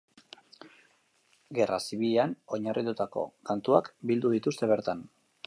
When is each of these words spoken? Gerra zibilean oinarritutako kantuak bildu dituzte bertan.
Gerra 1.57 1.77
zibilean 1.81 2.33
oinarritutako 2.57 3.27
kantuak 3.51 3.93
bildu 4.13 4.35
dituzte 4.39 4.73
bertan. 4.75 5.07